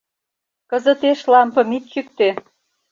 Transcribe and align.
—Кызытеш 0.71 1.19
лампым 1.31 1.69
ит 1.77 1.83
чӱктӧ. 1.91 2.29